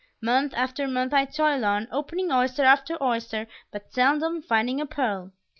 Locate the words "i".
1.13-1.25